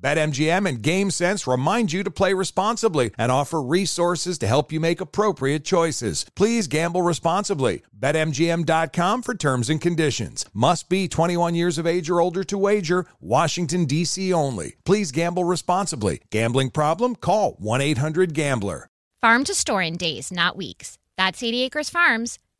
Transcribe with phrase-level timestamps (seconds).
[0.00, 5.00] BetMGM and GameSense remind you to play responsibly and offer resources to help you make
[5.00, 6.26] appropriate choices.
[6.34, 7.82] Please gamble responsibly.
[7.98, 10.44] BetMGM.com for terms and conditions.
[10.52, 13.06] Must be 21 years of age or older to wager.
[13.20, 14.32] Washington, D.C.
[14.32, 14.76] only.
[14.84, 16.20] Please gamble responsibly.
[16.30, 17.16] Gambling problem?
[17.16, 18.88] Call 1 800 Gambler.
[19.22, 20.98] Farm to store in days, not weeks.
[21.16, 22.38] That's 80 Acres Farms.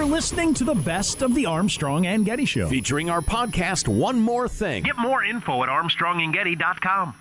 [0.00, 2.70] You're listening to the best of the Armstrong and Getty Show.
[2.70, 4.82] Featuring our podcast, One More Thing.
[4.82, 7.14] Get more info at armstrongandgetty.com.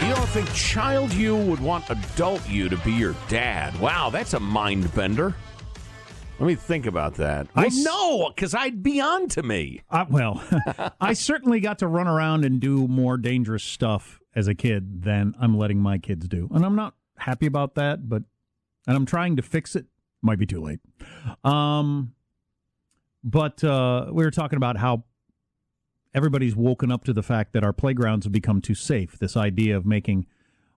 [0.00, 3.78] You don't think child you would want adult you to be your dad?
[3.80, 5.34] Wow, that's a mind bender.
[6.38, 7.48] Let me think about that.
[7.54, 9.82] I Well, s- no, because I'd be on to me.
[9.90, 10.42] Uh, well,
[11.02, 15.34] I certainly got to run around and do more dangerous stuff as a kid than
[15.38, 16.48] I'm letting my kids do.
[16.54, 18.22] And I'm not happy about that, but
[18.86, 19.84] and I'm trying to fix it.
[20.22, 20.80] Might be too late.
[21.44, 22.14] Um
[23.24, 25.04] but uh we were talking about how
[26.14, 29.18] everybody's woken up to the fact that our playgrounds have become too safe.
[29.18, 30.26] This idea of making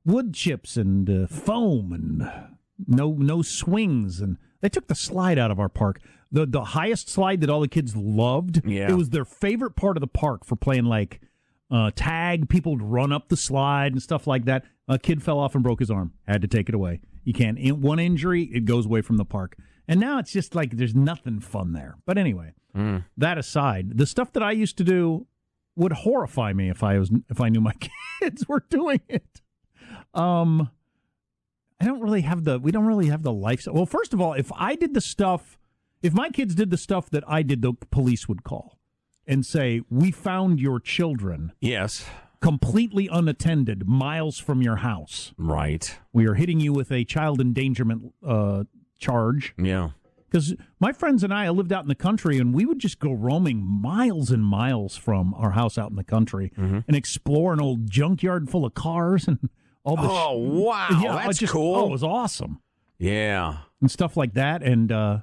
[0.06, 2.32] wood chips and uh, foam and
[2.88, 6.00] no no swings and they took the slide out of our park.
[6.32, 8.62] The the highest slide that all the kids loved.
[8.66, 8.90] Yeah.
[8.90, 11.22] It was their favorite part of the park for playing like
[11.70, 12.50] uh, tag.
[12.50, 14.66] People would run up the slide and stuff like that.
[14.88, 16.14] A kid fell off and broke his arm.
[16.28, 17.02] Had to take it away.
[17.26, 17.58] You can't.
[17.58, 19.58] In one injury, it goes away from the park.
[19.88, 21.98] And now it's just like there's nothing fun there.
[22.06, 22.54] But anyway,
[23.18, 25.28] that aside, the stuff that I used to do
[25.76, 27.74] would horrify me if I was if I knew my
[28.22, 29.42] kids were doing it.
[30.14, 30.70] Um,
[31.80, 33.68] I don't really have the we don't really have the life.
[33.70, 35.58] Well, first of all, if I did the stuff,
[36.02, 38.78] if my kids did the stuff that I did, the police would call
[39.28, 42.06] and say, "We found your children Yes.
[42.46, 45.34] Completely unattended, miles from your house.
[45.38, 45.98] Right.
[46.14, 48.64] We are hitting you with a child endangerment uh,
[49.00, 49.90] charge." Yeah.
[50.30, 53.14] Because my friends and I lived out in the country, and we would just go
[53.14, 56.80] roaming miles and miles from our house out in the country Mm-hmm.
[56.88, 59.50] and explore an old junkyard full of cars and
[59.84, 60.02] all the.
[60.04, 60.88] Oh, wow.
[61.02, 61.76] yeah, That's just, cool.
[61.76, 62.60] Oh, it was awesome
[63.00, 63.58] Yeah.
[63.82, 64.62] and stuff like that.
[64.62, 65.20] And uh,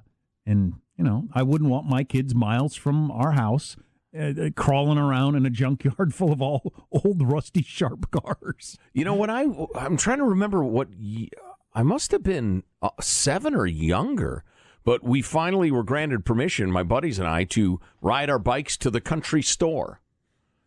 [0.46, 3.76] and you know, I wouldn't want my kids miles from our house.
[4.18, 8.76] Uh, crawling around in a junkyard full of all old rusty sharp cars.
[8.92, 11.30] You know what I I'm trying to remember what ye-
[11.74, 14.44] I must have been uh, 7 or younger.
[14.84, 18.90] But we finally were granted permission, my buddies and I, to ride our bikes to
[18.90, 20.00] the country store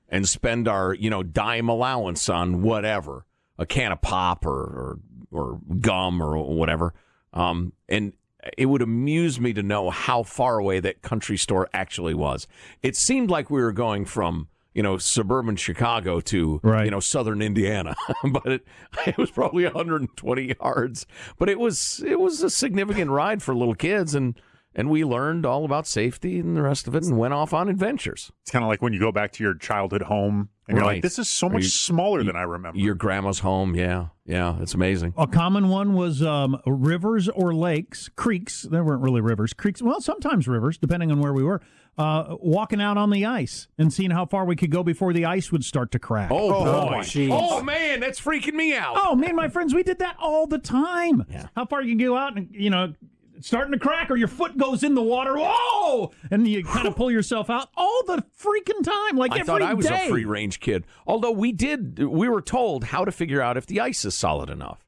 [0.07, 3.25] and spend our, you know, dime allowance on whatever,
[3.57, 4.99] a can of pop or or,
[5.31, 6.93] or gum or whatever.
[7.33, 8.13] Um, and
[8.57, 12.47] it would amuse me to know how far away that country store actually was.
[12.83, 16.85] It seemed like we were going from you know suburban Chicago to Right.
[16.85, 17.95] you know southern Indiana,
[18.31, 18.67] but it,
[19.07, 21.05] it was probably 120 yards.
[21.37, 24.39] But it was it was a significant ride for little kids, and
[24.75, 27.69] and we learned all about safety and the rest of it, and went off on
[27.69, 28.31] adventures.
[28.43, 31.01] It's kind of like when you go back to your childhood home and you're like,
[31.01, 32.77] this is so much you- smaller than I remember.
[32.79, 35.13] Your grandma's home, yeah, yeah, it's amazing.
[35.17, 38.63] A common one was um, rivers or lakes, creeks.
[38.63, 39.81] There weren't really rivers, creeks.
[39.81, 41.61] Well, sometimes rivers, depending on where we were.
[41.97, 45.23] Uh, walking out on the ice and seeing how far we could go before the
[45.23, 46.29] ice would start to crack.
[46.29, 46.49] Oh,
[46.89, 46.97] boy!
[46.97, 47.29] jeez.
[47.31, 48.97] Oh man, that's freaking me out.
[48.97, 51.23] Oh, me and my friends, we did that all the time.
[51.29, 51.47] Yeah.
[51.55, 52.97] How far you can go out and, you know, it's
[53.41, 55.35] starting to crack or your foot goes in the water.
[55.37, 56.11] Whoa!
[56.31, 59.17] And you kind of pull yourself out all the freaking time.
[59.17, 60.05] Like I every thought I was day.
[60.05, 60.85] a free range kid.
[61.07, 64.49] Although we did, we were told how to figure out if the ice is solid
[64.49, 64.85] enough,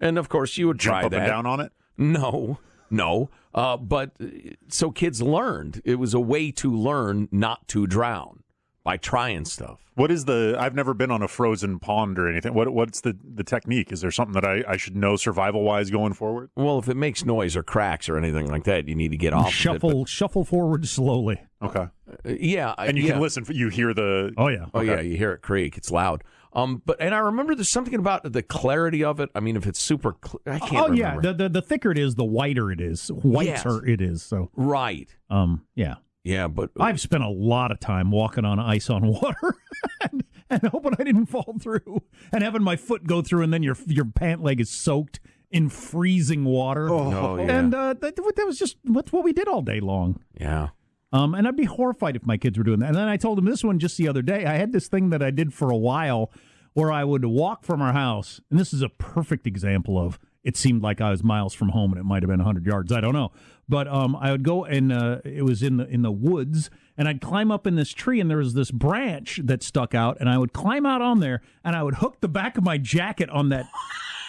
[0.00, 1.20] and of course you would try Jump try up that.
[1.20, 1.72] and down on it.
[1.96, 2.58] No,
[2.90, 3.30] no.
[3.54, 4.26] Uh, but uh,
[4.68, 5.82] so kids learned.
[5.84, 8.42] It was a way to learn not to drown
[8.88, 9.84] by trying stuff.
[9.96, 10.56] What is the?
[10.58, 12.54] I've never been on a frozen pond or anything.
[12.54, 13.92] What What's the the technique?
[13.92, 16.48] Is there something that I, I should know survival wise going forward?
[16.56, 19.34] Well, if it makes noise or cracks or anything like that, you need to get
[19.34, 19.48] off.
[19.48, 19.56] of it.
[19.56, 21.38] Shuffle, shuffle forward slowly.
[21.60, 21.88] Okay, uh,
[22.24, 23.12] yeah, and you yeah.
[23.12, 23.44] can listen.
[23.44, 24.32] For, you hear the.
[24.38, 24.64] Oh, yeah.
[24.72, 24.86] Oh Okay.
[24.86, 25.76] yeah, you hear it creak.
[25.76, 26.24] It's loud.
[26.54, 29.28] Um, but and I remember there's something about the clarity of it.
[29.34, 30.90] I mean, if it's super, cl- I can't.
[30.90, 31.20] Oh, yeah.
[31.20, 33.08] The, the, the thicker it is, the whiter it is.
[33.08, 34.22] Whiter it is.
[34.22, 35.14] So, right.
[35.28, 35.96] um, yeah.
[36.24, 39.54] Yeah, but I've spent a lot of time walking on ice on water
[40.02, 43.62] and, and hoping I didn't fall through and having my foot go through and then
[43.62, 45.20] your your pant leg is soaked
[45.50, 46.90] in freezing water.
[46.90, 47.58] Oh, yeah.
[47.58, 50.20] And uh, that, that was just that's what we did all day long.
[50.38, 50.68] yeah.
[51.10, 52.88] Um, and I'd be horrified if my kids were doing that.
[52.88, 54.44] And then I told them this one just the other day.
[54.44, 56.30] I had this thing that I did for a while
[56.74, 60.54] where I would walk from our house, and this is a perfect example of it
[60.54, 62.92] seemed like I was miles from home, and it might have been 100 yards.
[62.92, 63.32] I don't know,
[63.68, 67.08] but um, I would go and uh, it was in the in the woods, and
[67.08, 70.28] I'd climb up in this tree, and there was this branch that stuck out, and
[70.28, 73.28] I would climb out on there, and I would hook the back of my jacket
[73.30, 73.66] on that.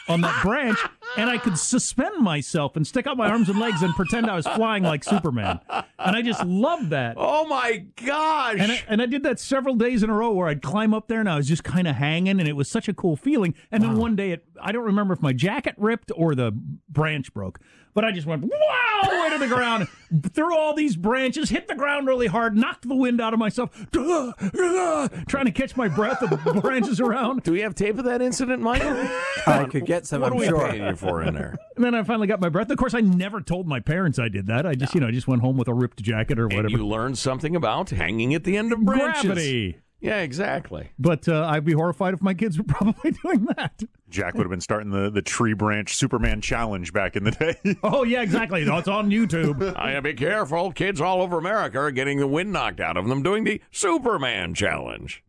[0.07, 0.80] On that branch,
[1.18, 4.36] and I could suspend myself and stick out my arms and legs and pretend I
[4.36, 5.60] was flying like Superman.
[5.70, 7.16] And I just loved that.
[7.18, 8.58] Oh my gosh.
[8.60, 11.08] And I, and I did that several days in a row where I'd climb up
[11.08, 13.56] there and I was just kind of hanging, and it was such a cool feeling.
[13.72, 16.52] And then one day, it, I don't remember if my jacket ripped or the
[16.90, 17.60] branch broke,
[17.94, 18.90] but I just went wow
[19.30, 19.88] way to the ground,
[20.34, 23.72] through all these branches, hit the ground really hard, knocked the wind out of myself,
[23.92, 27.44] trying to catch my breath of the branches around.
[27.44, 29.08] Do we have tape of that incident, Michael?
[29.46, 30.96] I could get some, what I'm we sure.
[31.00, 31.56] Paying you for in there?
[31.75, 32.69] And then I finally got my breath.
[32.69, 34.66] Of course, I never told my parents I did that.
[34.66, 36.69] I just, you know, I just went home with a ripped jacket or And whatever.
[36.78, 39.24] you learned something about hanging at the end of branches.
[39.24, 39.78] Gravity.
[40.01, 40.90] Yeah, exactly.
[41.00, 43.81] But uh, I'd be horrified if my kids were probably doing that.
[44.10, 47.56] Jack would have been starting the, the tree branch Superman challenge back in the day.
[47.84, 48.62] Oh yeah, exactly.
[48.63, 49.74] It's on YouTube.
[49.78, 50.72] I be careful.
[50.74, 54.54] Kids all over America are getting the wind knocked out of them doing the Superman
[54.54, 55.24] challenge.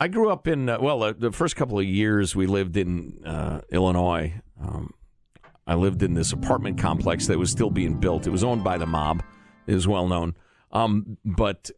[0.00, 3.22] I grew up in uh, well, uh, the first couple of years we lived in
[3.24, 4.34] uh, Illinois.
[4.60, 4.92] Um,
[5.66, 8.26] I lived in this apartment complex that was still being built.
[8.26, 9.22] It was owned by the mob.
[9.66, 10.34] Was well known.
[10.72, 11.70] Um, but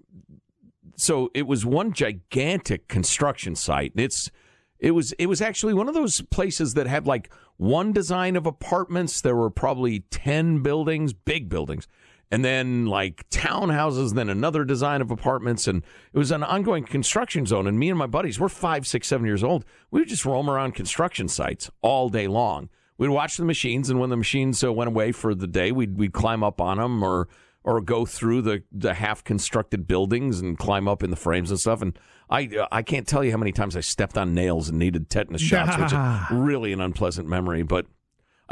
[0.96, 3.92] so it was one gigantic construction site.
[3.96, 4.30] It's
[4.78, 8.46] it was it was actually one of those places that had like one design of
[8.46, 9.20] apartments.
[9.20, 11.88] There were probably ten buildings, big buildings,
[12.30, 15.82] and then like townhouses, then another design of apartments, and
[16.12, 17.66] it was an ongoing construction zone.
[17.66, 19.64] And me and my buddies, we're five, six, seven years old.
[19.90, 22.68] We would just roam around construction sites all day long.
[22.98, 25.96] We'd watch the machines, and when the machines uh, went away for the day, we'd
[25.96, 27.28] we'd climb up on them or
[27.62, 31.60] or go through the, the half constructed buildings and climb up in the frames and
[31.60, 31.82] stuff.
[31.82, 31.98] And
[32.28, 35.42] I I can't tell you how many times I stepped on nails and needed tetanus
[35.42, 35.98] shots, which is
[36.30, 37.62] really an unpleasant memory.
[37.62, 37.86] But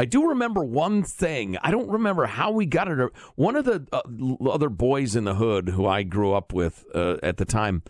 [0.01, 1.57] I do remember one thing.
[1.61, 3.11] I don't remember how we got it.
[3.35, 7.17] One of the uh, other boys in the hood who I grew up with uh,
[7.23, 7.83] at the time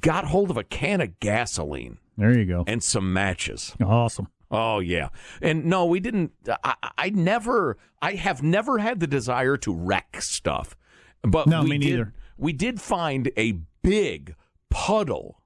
[0.00, 2.64] got hold of a can of gasoline There you go.
[2.66, 3.76] and some matches.
[3.84, 4.28] Awesome.
[4.50, 5.08] Oh yeah,
[5.40, 6.32] and no, we didn't.
[6.62, 7.76] I, I never.
[8.02, 10.76] I have never had the desire to wreck stuff,
[11.22, 12.14] but No, we me did, neither.
[12.36, 14.34] We did find a big
[14.70, 15.40] puddle,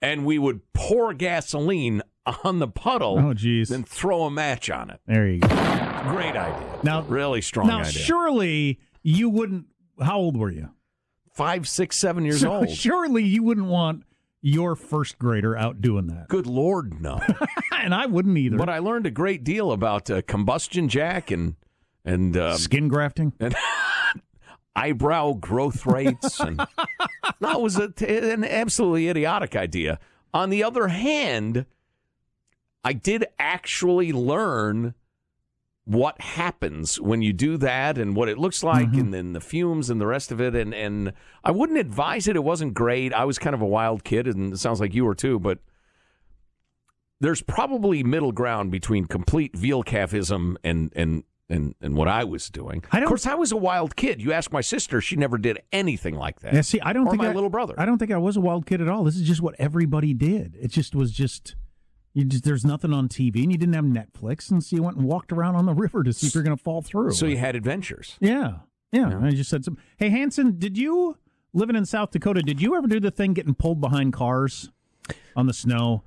[0.00, 2.02] and we would pour gasoline
[2.44, 3.18] on the puddle.
[3.18, 3.68] Oh, geez.
[3.68, 5.00] Then throw a match on it.
[5.06, 5.48] There you go.
[5.48, 6.78] Great idea.
[6.82, 7.92] Now- really strong now, idea.
[7.92, 9.66] surely you wouldn't.
[10.02, 10.70] How old were you?
[11.32, 12.70] Five, six, seven years So old.
[12.76, 14.04] Surely you wouldn't want
[14.40, 16.28] your first grader out doing that.
[16.28, 17.20] Good lord, no.
[17.72, 18.56] and I wouldn't either.
[18.56, 21.56] but I learned a great deal about uh, combustion jack and
[22.04, 23.32] and uh, Skin grafting?
[23.40, 23.54] and
[24.76, 29.98] eyebrow growth rates and it was a, an absolutely idiotic idea.
[30.32, 31.64] On the other hand,
[32.84, 34.94] I did actually learn
[35.86, 39.00] what happens when you do that and what it looks like mm-hmm.
[39.00, 41.12] and then the fumes and the rest of it and and
[41.42, 43.12] I wouldn't advise it it wasn't great.
[43.12, 45.58] I was kind of a wild kid and it sounds like you were too, but
[47.20, 52.48] there's probably middle ground between complete veal calfism and and and, and what I was
[52.48, 52.82] doing.
[52.90, 54.22] I of course, I was a wild kid.
[54.22, 56.54] You ask my sister, she never did anything like that.
[56.54, 57.74] Yeah, see, I don't or think my I- little brother.
[57.76, 59.04] I don't think I was a wild kid at all.
[59.04, 60.56] This is just what everybody did.
[60.58, 61.54] It just was just
[62.14, 64.96] you just there's nothing on TV and you didn't have Netflix and so you went
[64.96, 67.10] and walked around on the river to see if you're going to fall through.
[67.12, 68.16] So you had adventures.
[68.20, 68.58] yeah,
[68.92, 69.18] yeah.
[69.22, 69.76] I just said some.
[69.96, 71.18] Hey Hanson, did you
[71.52, 72.40] living in South Dakota?
[72.42, 74.70] Did you ever do the thing getting pulled behind cars
[75.36, 76.02] on the snow?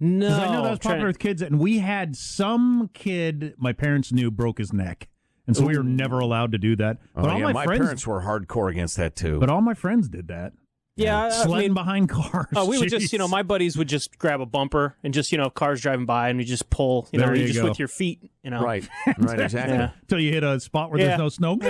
[0.00, 3.72] No, 'Cause I know that was popular with kids, and we had some kid my
[3.72, 5.08] parents knew broke his neck,
[5.46, 6.98] and so we were never allowed to do that.
[7.14, 9.38] But Oh, all yeah, my, my friends, parents were hardcore against that too.
[9.38, 10.52] but all my friends did that.
[10.96, 12.46] Yeah, I- I sledding mean- behind cars.
[12.54, 15.32] Oh, we would just, you know, my buddies would just grab a bumper and just,
[15.32, 17.60] you know, cars driving by and we just pull, you know, There you you just
[17.60, 17.68] go.
[17.68, 18.62] with your feet, you know.
[18.62, 19.74] right, right, exactly.
[19.74, 19.90] Yeah.
[20.06, 21.06] till you hit a spot where Yeah.
[21.08, 21.58] there's no snow.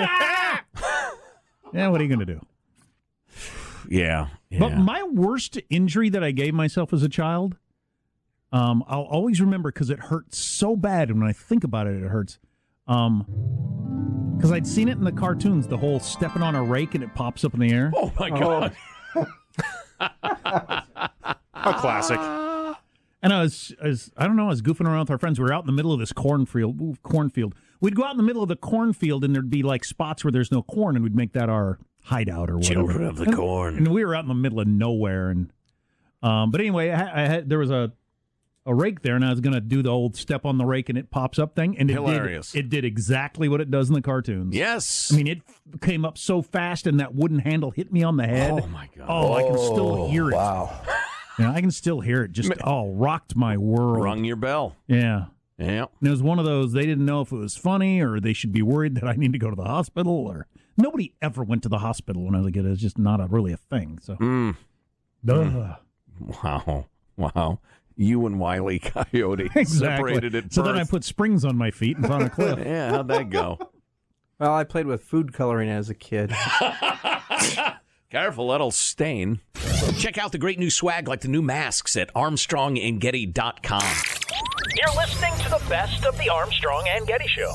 [1.72, 2.40] yeah, what are you going to do?
[3.88, 4.58] Yeah, yeah.
[4.58, 7.56] But my worst injury that I gave myself as a child,
[8.52, 11.94] um, I'll always remember because it hurts so bad, and when I think about it,
[12.02, 12.38] it hurts.
[12.86, 13.24] Um,
[14.36, 17.14] because I'd seen it in the cartoons, the whole stepping on a rake and it
[17.14, 17.90] pops up in the air.
[17.96, 18.76] oh my god.
[19.14, 19.28] A
[21.78, 22.18] classic.
[23.22, 25.38] And I was, I was, I don't know, I was goofing around with our friends.
[25.38, 26.98] We were out in the middle of this cornfield.
[27.02, 27.54] Cornfield.
[27.80, 30.30] We'd go out in the middle of the cornfield, and there'd be like spots where
[30.32, 32.74] there's no corn, and we'd make that our hideout or whatever.
[32.74, 33.76] Children of the And- corn.
[33.78, 35.50] And we were out in the middle of nowhere, and
[36.22, 37.92] um, but anyway, I, I had there was a
[38.66, 40.88] a rake there, and I was going to do the old step on the rake
[40.88, 42.52] and it pops up thing, and it Hilarious.
[42.52, 42.66] did.
[42.66, 44.54] It did exactly what it does in the cartoons.
[44.54, 45.10] Yes.
[45.12, 45.42] I mean, it
[45.82, 48.52] came up so fast, and that wooden handle hit me on the head.
[48.52, 49.06] Oh, my God.
[49.08, 50.34] Oh, I can still hear it.
[50.34, 50.80] Wow.
[51.36, 52.30] Yeah, I can still hear it.
[52.30, 54.04] Just oh, rocked my world.
[54.04, 54.76] rung your bell.
[54.86, 55.24] Yeah.
[55.58, 55.86] Yeah.
[55.98, 58.32] And it was one of those they didn't know if it was funny or they
[58.32, 61.64] should be worried that I need to go to the hospital or nobody ever went
[61.64, 62.64] to the hospital when I was a kid.
[62.64, 63.98] It was just not a, really a thing.
[64.00, 64.54] So Mm.
[65.24, 65.74] Duh.
[66.20, 66.86] Wow.
[67.16, 67.58] Wow.
[67.96, 69.64] You and Wiley Coyote exactly.
[69.64, 72.58] separated at so then I put springs on my feet and found a cliff.
[72.64, 73.58] Yeah, how'd that go?
[74.38, 76.32] Well, I played with food coloring as a kid.
[78.10, 79.40] Careful, that'll stain.
[79.98, 83.82] Check out the great new swag like the new masks at armstrongandgetty.com.
[84.76, 87.52] You're listening to the best of the Armstrong and Getty Show.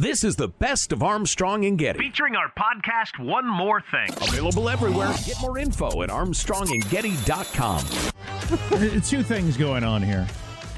[0.00, 1.98] This is the best of Armstrong and Getty.
[1.98, 4.08] Featuring our podcast, One More Thing.
[4.28, 5.12] Available everywhere.
[5.26, 9.00] Get more info at armstrongandgetty.com.
[9.02, 10.26] Two things going on here.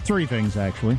[0.04, 0.98] Three things, actually.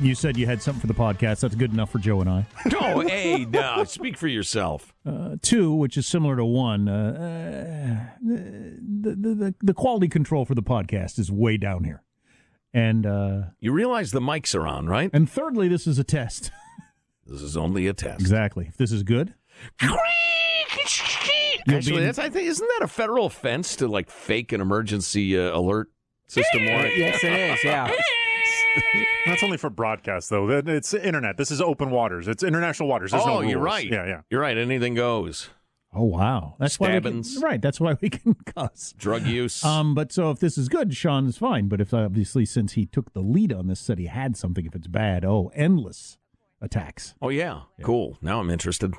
[0.00, 1.38] You said you had something for the podcast.
[1.40, 2.46] That's good enough for Joe and I.
[2.80, 4.92] Oh, hey, no, speak for yourself.
[5.06, 10.44] Uh, two, which is similar to one, uh, uh, the, the, the, the quality control
[10.44, 12.02] for the podcast is way down here.
[12.74, 15.08] And uh, You realize the mics are on, right?
[15.12, 16.50] and thirdly, this is a test.
[17.26, 18.20] This is only a test.
[18.20, 18.66] exactly.
[18.68, 19.32] If this is good,
[19.80, 19.96] You'll
[21.66, 25.56] Actually, that's, I think, isn't that a federal offense to like fake an emergency uh,
[25.56, 25.88] alert
[26.26, 26.62] system?
[26.64, 27.64] Or yes, it is.
[27.64, 27.90] Yeah.
[29.26, 30.50] That's only for broadcast, though.
[30.50, 31.36] It's internet.
[31.38, 32.28] This is open waters.
[32.28, 33.12] It's international waters.
[33.12, 33.88] There's no oh, you're right.
[33.90, 34.20] Yeah, yeah.
[34.28, 34.58] You're right.
[34.58, 35.48] Anything goes.
[35.94, 37.60] Oh wow, that's why we can, right.
[37.60, 38.94] That's why we can cuss.
[38.96, 39.64] Drug use.
[39.64, 41.68] Um, but so if this is good, Sean is fine.
[41.68, 44.66] But if obviously since he took the lead on this, said he had something.
[44.66, 46.18] If it's bad, oh, endless
[46.60, 47.14] attacks.
[47.20, 47.62] oh yeah.
[47.82, 48.18] cool.
[48.20, 48.94] Now I'm interested.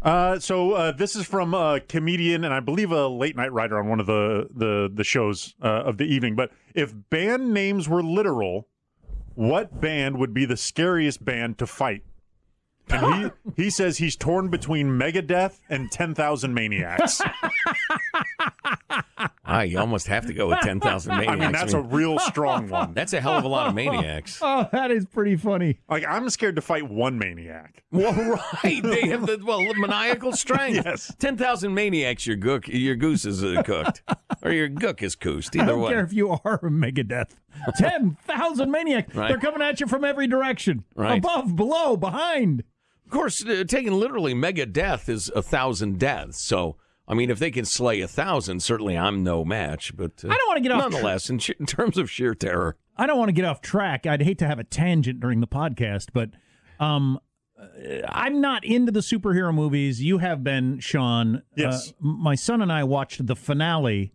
[0.00, 3.78] Uh, so uh, this is from a comedian and I believe a late night writer
[3.78, 6.36] on one of the the the shows uh, of the evening.
[6.36, 8.68] But if band names were literal,
[9.34, 12.04] what band would be the scariest band to fight?
[12.90, 17.20] And he he says he's torn between Megadeth and Ten Thousand Maniacs.
[19.50, 21.32] Ah, you almost have to go with ten thousand maniacs.
[21.32, 21.52] I maniacs.
[21.52, 22.92] mean, that's a real strong one.
[22.92, 24.38] that's a hell of a lot of maniacs.
[24.48, 25.78] Oh, that is pretty funny.
[25.88, 27.82] Like I'm scared to fight one maniac.
[27.90, 28.12] well,
[28.62, 28.82] right.
[28.82, 30.84] They have the well maniacal strength.
[30.84, 31.14] Yes.
[31.18, 32.26] Ten thousand maniacs.
[32.26, 34.02] Your gook, your goose is uh, cooked,
[34.42, 35.56] or your gook is coosed.
[35.56, 35.64] Either way.
[35.64, 35.90] I Either don't way.
[35.92, 37.30] care if you are a Megadeth.
[37.78, 39.14] Ten thousand maniacs.
[39.14, 39.28] Right.
[39.28, 40.84] They're coming at you from every direction.
[40.94, 41.18] Right.
[41.18, 42.64] Above, below, behind.
[43.08, 46.42] Of course, uh, taken literally, mega death is a thousand deaths.
[46.42, 46.76] So,
[47.08, 49.96] I mean, if they can slay a thousand, certainly I'm no match.
[49.96, 52.76] But uh, I don't wanna get off Nonetheless, in, sh- in terms of sheer terror,
[52.98, 54.06] I don't want to get off track.
[54.06, 56.30] I'd hate to have a tangent during the podcast, but
[56.80, 57.18] um,
[57.58, 57.64] uh,
[58.08, 60.02] I'm not into the superhero movies.
[60.02, 61.42] You have been, Sean.
[61.56, 61.90] Yes.
[61.90, 64.12] Uh, my son and I watched the finale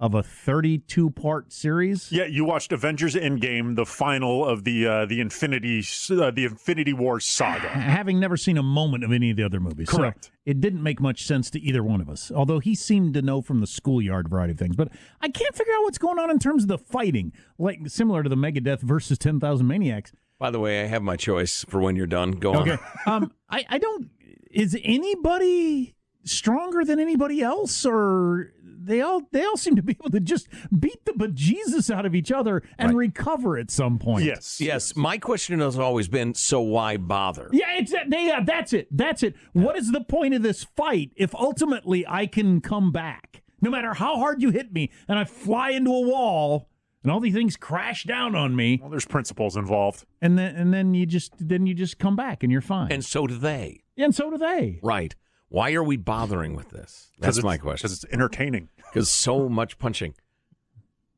[0.00, 2.10] of a 32 part series.
[2.10, 5.78] Yeah, you watched Avengers Endgame, the final of the uh, the Infinity
[6.10, 7.68] uh, the Infinity War saga.
[7.68, 9.90] Having never seen a moment of any of the other movies.
[9.90, 10.30] So Correct.
[10.44, 13.40] it didn't make much sense to either one of us, although he seemed to know
[13.40, 14.74] from the schoolyard variety of things.
[14.76, 14.88] But
[15.20, 18.28] I can't figure out what's going on in terms of the fighting, like similar to
[18.28, 20.12] the Megadeth versus 10,000 Maniacs.
[20.40, 22.32] By the way, I have my choice for when you're done.
[22.32, 22.76] Go Okay.
[23.06, 23.22] on.
[23.22, 24.10] um, I, I don't.
[24.50, 28.52] Is anybody stronger than anybody else, or
[28.86, 30.48] they all they all seem to be able to just
[30.78, 32.96] beat the bejesus out of each other and Right.
[33.08, 34.24] recover at some point?
[34.24, 34.60] Yes.
[34.60, 37.48] Yes, my question has always been so why bother?
[37.52, 38.88] Yeah, it's yeah, that's it.
[38.90, 39.34] That's it.
[39.52, 43.42] What is the point of this fight if ultimately I can come back?
[43.60, 46.68] No matter how hard you hit me and I fly into a wall
[47.02, 50.04] and all these things crash down on me Well, there's principles involved.
[50.20, 52.92] and then and then you just then you just come back and you're fine.
[52.92, 53.82] And so do they.
[53.96, 54.80] and so do they.
[54.82, 55.14] Right.
[55.54, 57.12] Why are we bothering with this?
[57.20, 57.86] That's my question.
[57.86, 58.70] Because it's entertaining.
[58.92, 60.14] Because so much punching.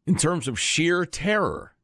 [0.06, 1.74] In terms of sheer terror,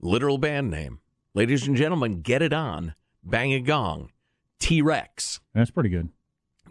[0.00, 0.98] literal band name.
[1.34, 2.96] Ladies and gentlemen, get it on.
[3.22, 4.10] Bang a gong.
[4.58, 5.38] T Rex.
[5.54, 6.08] That's pretty good.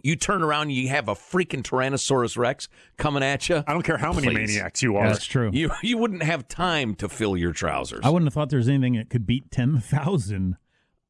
[0.03, 3.63] You turn around, you have a freaking Tyrannosaurus Rex coming at you.
[3.65, 4.53] I don't care how many Please.
[4.53, 5.07] maniacs you are.
[5.07, 5.51] That's true.
[5.53, 8.01] You you wouldn't have time to fill your trousers.
[8.03, 10.57] I wouldn't have thought there was anything that could beat 10,000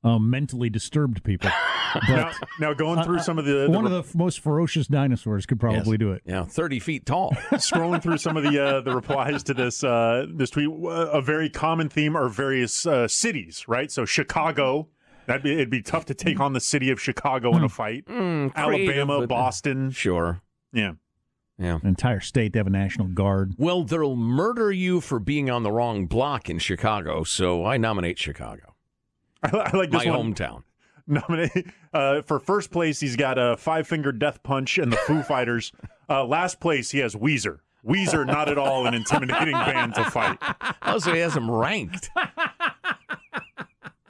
[0.05, 1.49] um, mentally disturbed people.
[2.09, 4.87] now, But now going through some of the, the one of the f- most ferocious
[4.87, 5.97] dinosaurs could probably Yes.
[5.99, 6.21] do it.
[6.25, 7.31] Yeah, thirty feet tall.
[7.53, 11.21] scrolling through some of the uh, the replies to this uh, this tweet, uh, a
[11.21, 13.91] very common theme are various uh, cities, right?
[13.91, 14.87] So Chicago,
[15.27, 18.05] that be it'd be tough to take on the city of Chicago in a fight.
[18.05, 20.41] Mm, Alabama, but- Boston, Sure.
[20.71, 20.93] yeah.
[21.57, 21.75] Yeah.
[21.81, 23.53] An entire state, they have a national guard.
[23.57, 28.19] Well, they'll murder you for being on the wrong block in Chicago, so I nominate
[28.19, 28.74] Chicago,
[29.53, 30.33] I, I like this my one.
[30.33, 30.63] hometown.
[31.07, 32.99] Nominate uh, for first place.
[32.99, 35.71] He's got a five finger death punch and the Foo Fighters.
[36.09, 37.59] Uh, last place, he has Weezer.
[37.85, 40.39] Weezer, not at all an intimidating band to fight.
[40.81, 42.09] Oh, so he has them ranked.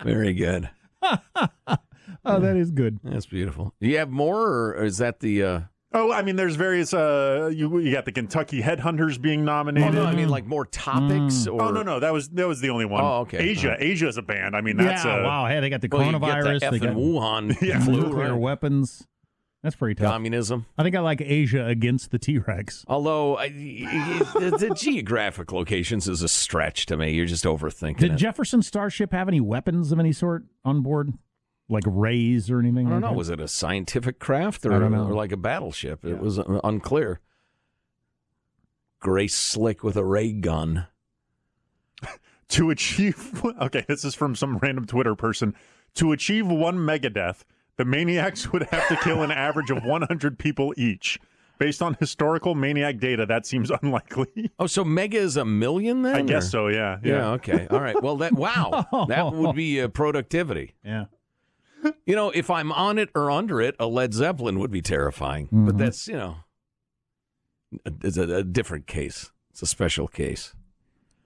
[0.02, 0.70] Very good.
[2.24, 3.00] Oh, that is good.
[3.04, 3.74] That's beautiful.
[3.82, 5.44] Do you have more, or is that the?
[5.44, 5.60] Uh...
[5.98, 6.94] Oh, I mean, there's various.
[6.94, 9.94] Uh, you you got the Kentucky Headhunters being Oh, nominated.
[9.94, 11.48] no, I mean like more topics.
[11.48, 11.62] Or...
[11.62, 13.02] Oh no, no, that was that was the only one.
[13.04, 13.38] Oh, okay.
[13.38, 13.82] Asia, All right.
[13.82, 14.56] Asia is a band.
[14.58, 15.48] I mean, that's yeah, uh, wow.
[15.48, 16.60] Hey, they got the Well, coronavirus.
[16.60, 17.80] get the they got Wuhan Yeah.
[17.84, 18.40] flu, nuclear right?
[18.40, 19.08] weapons.
[19.64, 20.12] That's pretty tough.
[20.12, 20.68] communism.
[20.78, 22.84] I think I like Asia against the T Rex.
[22.88, 27.14] Although I, the, the geographic locations is a stretch to me.
[27.14, 28.16] You're just overthinking Did it.
[28.18, 31.14] Jefferson Starship have any weapons of any sort on board,
[31.70, 32.88] like rays or anything?
[32.88, 33.08] I don't like know.
[33.10, 33.18] that?
[33.18, 35.08] Was it a scientific craft or, I don't know.
[35.08, 36.06] or like a battleship?
[36.06, 37.20] It was uh, unclear.
[39.00, 40.88] Grace Slick with a ray gun.
[42.50, 43.42] to achieve.
[43.62, 45.56] Okay, this is from some random Twitter person.
[45.96, 47.44] To achieve one megadeath,
[47.78, 51.20] the maniacs would have to kill an average of 100 people each.
[51.58, 54.52] Based on historical maniac data, that seems unlikely.
[54.60, 56.16] Oh, so Mega is a million then?
[56.16, 56.68] I guess or- so.
[56.68, 56.98] Yeah.
[57.02, 57.30] Yeah.
[57.34, 57.68] Okay.
[57.70, 58.02] All right.
[58.04, 60.76] Well, that wow, that would be uh, productivity.
[60.84, 61.06] Yeah.
[62.06, 65.48] You know, if I'm on it or under it, a Led Zeppelin would be terrifying.
[65.48, 65.66] Mm-hmm.
[65.66, 66.36] But that's you know,
[68.04, 69.32] it's a, a different case.
[69.52, 70.54] It's a special case.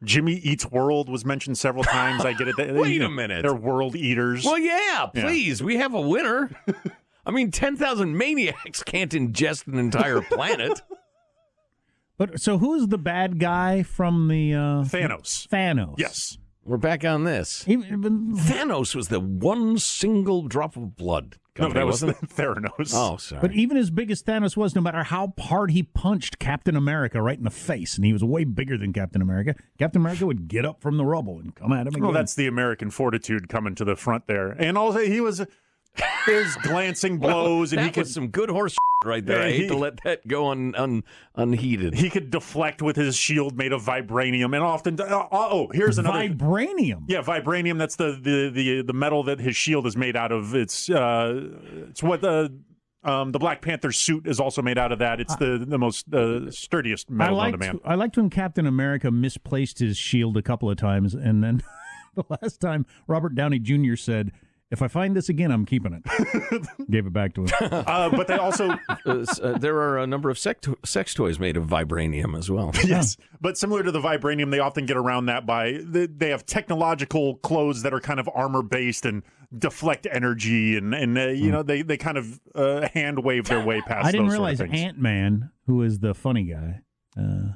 [0.03, 2.23] Jimmy Eats World was mentioned several times.
[2.23, 2.55] I get it.
[2.57, 3.41] They- Wait a minute.
[3.43, 4.45] They're world eaters.
[4.45, 5.09] Well, yeah.
[5.13, 5.23] Yeah.
[5.25, 6.49] Please, we have a winner.
[7.25, 10.81] I mean, ten thousand maniacs can't ingest an entire planet.
[12.17, 15.47] But so who's the bad guy from the uh, Thanos.
[15.47, 15.95] Thanos?
[15.97, 16.37] Yes.
[16.69, 17.67] We're back on this.
[17.67, 21.37] Even- even- Thanos was the one single drop of blood.
[21.57, 22.29] No, that was wasn't it?
[22.35, 22.93] Theranos.
[22.93, 23.41] Oh, sorry.
[23.41, 27.23] But even as big as Thanos was, no matter how hard he punched Captain America
[27.23, 30.47] right in the face, and he was way bigger than Captain America, Captain America would
[30.47, 32.03] get up from the rubble and come at him again.
[32.03, 34.51] Well, that's the American fortitude coming to the front there.
[34.51, 35.43] And also, he was
[36.25, 39.39] there's glancing blows, and that he could was some good horse right there.
[39.39, 41.03] Yeah, I hate he- to let that go un, un,
[41.35, 41.93] unheeded.
[41.93, 46.29] he could deflect with his shield made of vibranium, and often oh, oh here's another
[46.29, 47.03] vibranium.
[47.07, 47.77] yeah vibranium.
[47.77, 50.55] That's the, the the the metal that his shield is made out of.
[50.55, 51.49] It's uh
[51.89, 52.53] it's what the
[53.03, 55.19] um, the Black Panther suit is also made out of that.
[55.21, 57.79] It's the the most uh, sturdiest I metal known to man.
[57.85, 61.63] I liked when Captain America misplaced his shield a couple of times, and then
[62.15, 63.95] the last time Robert Downey Jr.
[63.95, 64.31] said,
[64.71, 67.49] "If I find this again, I'm keeping it." Gave it back to him.
[67.71, 68.69] Uh, but they also
[69.05, 72.49] Uh, uh, there are a number of sex, to- sex toys made of vibranium as
[72.51, 72.71] well.
[72.85, 76.45] Yes, but similar to the vibranium, they often get around that by they, they have
[76.45, 79.23] technological clothes that are kind of armor based and
[79.57, 83.63] deflect energy, and and uh, you know they they kind of uh, hand wave their
[83.65, 84.05] way past.
[84.05, 84.83] I didn't those sort of realize.
[84.83, 86.81] Ant Man, who is the funny guy,
[87.17, 87.53] uh,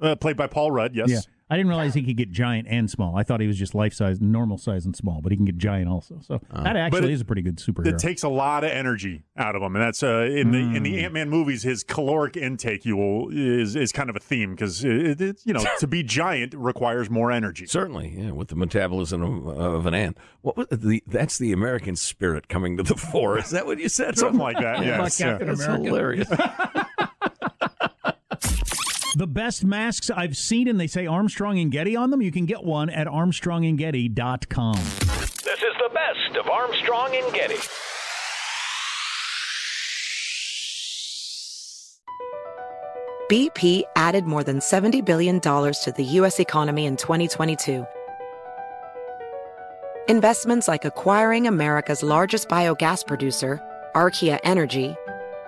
[0.00, 0.94] uh, played by Paul Rudd.
[0.94, 3.16] Yes, yeah, I didn't realize he could get giant and small.
[3.16, 5.56] I thought he was just life size, normal size, and small, but he can get
[5.56, 6.18] giant also.
[6.20, 7.86] So that actually it- is a pretty good superhero.
[7.88, 10.82] It takes a lot of energy out of him, and that's uh, in the in
[10.82, 11.62] the Ant Man movies.
[11.62, 15.54] His caloric intake you will is is kind of a theme because it, it, you
[15.54, 17.66] know to be giant requires more energy.
[17.66, 20.18] Certainly, yeah, with the metabolism of, of an ant.
[20.42, 21.02] What was the?
[21.06, 23.38] That's the American spirit coming to the fore.
[23.38, 24.18] Is that what you said?
[24.18, 24.84] Something like that.
[24.84, 25.18] Yes.
[25.18, 25.38] yeah.
[25.38, 26.28] That's hilarious.
[29.18, 32.22] the best masks I've seen, and they say Armstrong and Getty on them.
[32.22, 34.74] You can get one at armstrongandgetty.com.
[34.74, 37.56] This is the best of Armstrong and Getty.
[43.28, 46.38] BP added more than $70 billion to the U.S.
[46.38, 47.84] economy in 2022.
[50.08, 53.60] Investments like acquiring America's largest biogas producer,
[53.94, 54.94] Archaea Energy,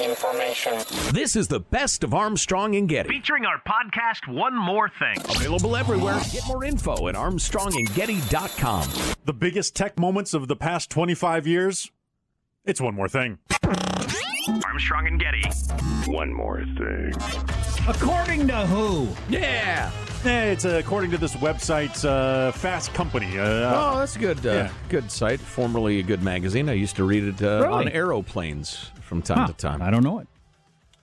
[0.00, 0.74] Information.
[1.12, 3.08] This is the best of Armstrong and Getty.
[3.08, 5.16] Featuring our podcast, One More Thing.
[5.36, 6.20] Available everywhere.
[6.32, 8.88] Get more info at armstrongandgetty.com.
[9.24, 11.90] The biggest tech moments of the past 25 years?
[12.64, 13.38] It's one more thing.
[14.64, 15.42] Armstrong and Getty.
[16.10, 17.12] One more thing.
[17.88, 19.08] According to who?
[19.28, 19.90] Yeah.
[20.24, 23.38] Eh, it's uh, according to this website, uh, Fast Company.
[23.38, 23.44] Uh,
[23.94, 24.70] Oh, that's a good, uh, Yeah.
[24.88, 25.40] good site.
[25.40, 26.68] Formerly a good magazine.
[26.68, 27.86] I used to read it uh, Really?
[27.86, 29.82] on aeroplanes from time Huh, to time.
[29.82, 30.28] I don't know it.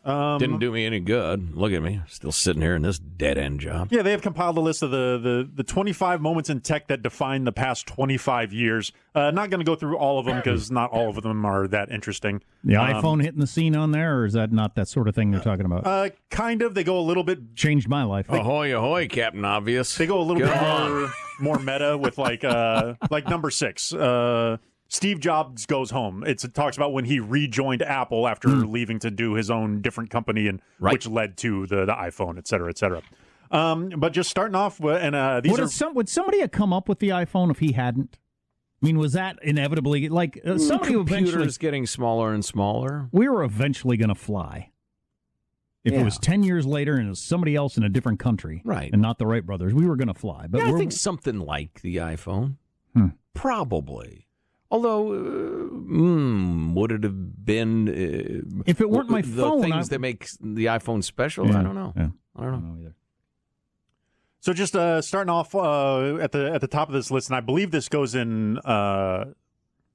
[0.05, 1.55] Um, Didn't do me any good.
[1.55, 3.87] Look at me, still sitting here in this dead end job.
[3.91, 7.01] Yeah, they have compiled a list of the, the, the 25 moments in tech that
[7.01, 8.91] define the past 25 years.
[9.15, 11.67] Uh, not going to go through all of them because not all of them are
[11.67, 12.41] that interesting.
[12.63, 15.15] The Um, iPhone hitting the scene on there, or is that not that sort of
[15.15, 15.85] thing they're talking about?
[15.85, 16.73] Uh, kind of.
[16.73, 17.55] They go a little bit.
[17.55, 18.27] Changed my life.
[18.29, 19.95] Ahoy, ahoy, Captain Obvious.
[19.97, 20.91] They go a little Go bit on.
[21.01, 23.93] more, more meta with like uh, like number six.
[23.93, 24.57] Uh,
[24.93, 26.23] Steve Jobs goes home.
[26.27, 30.11] It's, it talks about when he rejoined Apple after leaving to do his own different
[30.11, 30.61] company, and.
[30.79, 30.93] Right.
[30.93, 33.01] which led to the, the iPhone, et cetera, et cetera.
[33.49, 36.51] Um, but just starting off, with, and uh, these would, are some, would somebody have
[36.51, 38.19] come up with the iPhone if he hadn't?
[38.81, 41.31] I mean, was that inevitably like uh, somebody eventually?
[41.31, 43.09] Computers getting smaller and smaller.
[43.11, 44.71] We were eventually going to fly.
[45.83, 48.61] If it was ten years later and it was somebody else in a different country,
[48.63, 48.91] Right.
[48.93, 50.47] and not the Wright brothers, we were going to fly.
[50.47, 52.55] But yeah, I think something like the iPhone.
[52.95, 53.07] Hmm.
[53.33, 54.27] Probably.
[54.73, 59.87] Although, uh, mm, would it have been uh, If it weren't my the phone, things
[59.89, 61.45] I- that make the iPhone special?
[61.47, 61.93] Yeah, I don't know.
[61.95, 62.07] yeah.
[62.35, 62.73] I don't know.
[62.73, 62.95] know either.
[64.39, 67.35] So just uh, starting off uh, at the at the top of this list, and
[67.35, 69.25] I believe this goes in uh,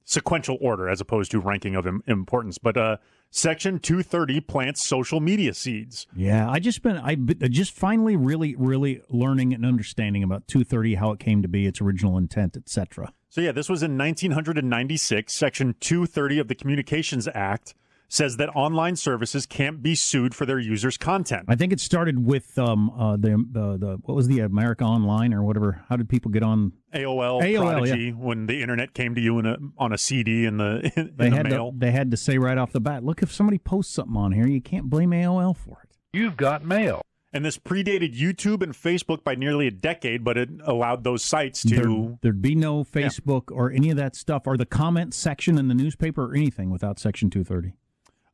[0.04, 2.56] sequential order as opposed to ranking of im- importance.
[2.56, 2.96] But uh,
[3.30, 6.06] section two thirty plants social media seeds.
[6.14, 10.94] Yeah, I just been I b- just finally really really learning and understanding about 230,
[10.94, 13.12] how it came to be, its original intent, etc.
[13.38, 17.72] So yeah, this was in 1996, section 230 of the Communications Act
[18.08, 21.44] says that online services can't be sued for their users' content.
[21.46, 25.32] I think it started with um, uh, the uh, the what was the America Online
[25.32, 25.84] or whatever.
[25.88, 26.72] How did people get on?
[26.92, 30.56] AOL, AOL, Prodigy, when the internet came to you in a, on a CD in
[30.56, 31.70] the in They the had mail.
[31.70, 34.32] to, they had to say right off the bat, look, if somebody posts something on
[34.32, 35.96] here, you can't blame AOL for it.
[36.12, 37.02] You've got mail.
[37.32, 41.62] And this predated YouTube and Facebook by nearly a decade, but it allowed those sites
[41.62, 41.76] to.
[41.76, 45.68] There, there'd be no Facebook or any of that stuff, or the comment section in
[45.68, 47.74] the newspaper or anything without Section 230.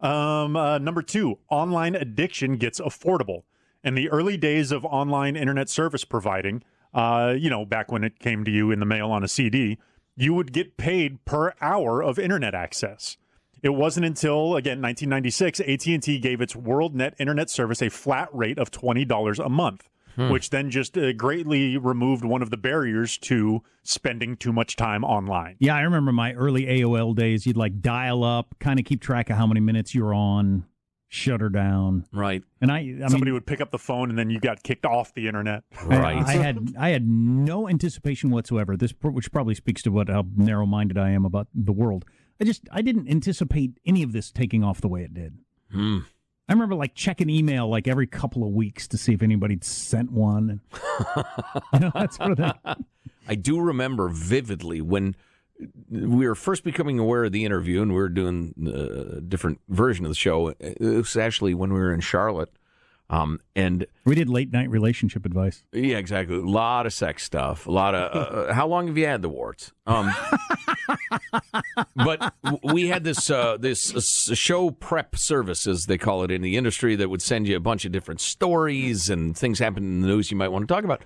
[0.01, 3.43] Um, uh, number two, online addiction gets affordable.
[3.83, 8.19] In the early days of online internet service providing, uh, you know, back when it
[8.19, 9.79] came to you in the mail on a CD,
[10.17, 13.17] you would get paid per hour of internet access.
[13.65, 18.71] It wasn't until again 1996 AT&T gave its WorldNet internet service a flat rate of
[18.71, 24.37] $20 a month, which then just uh, greatly removed one of the barriers to spending
[24.37, 25.57] too much time online.
[25.61, 27.47] Yeah, I remember my early AOL days.
[27.47, 30.67] You'd like dial up, kind of keep track of how many minutes you're on,
[31.09, 32.05] shut her down.
[32.13, 32.43] Right.
[32.61, 34.85] And I, I Somebody mean, would pick up the phone and then you got kicked
[34.85, 35.63] off the internet.
[35.89, 38.77] I, I had I had no anticipation whatsoever.
[38.77, 42.05] This, which probably speaks to what how narrow minded I am about the world.
[42.41, 45.39] I just I didn't anticipate any of this taking off the way it did.
[45.71, 46.01] Hmm.
[46.49, 50.13] I remember like checking email like every couple of weeks to see if anybody'd sent
[50.13, 50.61] one.
[51.73, 52.85] you know, that sort of thing.
[53.29, 55.17] I do remember vividly when
[55.89, 60.05] we were first becoming aware of the interview and we were doing a different version
[60.05, 60.49] of the show.
[60.61, 62.53] It was actually when we were in Charlotte.
[63.11, 65.63] Um, and We did late night relationship advice.
[65.73, 66.37] yeah, exactly.
[66.37, 67.67] A lot of sex stuff.
[67.67, 68.49] A lot of.
[68.49, 69.73] Uh, how long have you had the warts?
[69.87, 70.11] Um,
[71.95, 73.95] but we had this uh, this
[74.31, 77.57] uh, show prep service, as they call it in the industry, that would send you
[77.57, 80.75] a bunch of different stories and things happen in the news you might want to
[80.75, 81.03] talk about.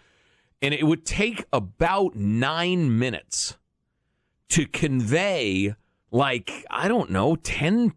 [0.63, 3.57] And it would take about nine minutes
[4.51, 5.75] to convey,
[6.11, 7.93] like I don't know, ten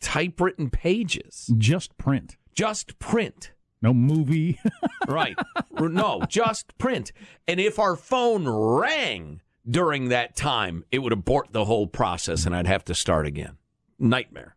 [0.00, 3.52] typewritten pages, Just print, just print.
[3.80, 4.58] no movie.
[5.08, 5.34] Right.
[5.80, 7.10] no, just print.
[7.48, 12.54] And if our phone rang during that time, it would abort the whole process and
[12.54, 13.56] I'd have to start again.
[13.98, 14.54] Nightmare.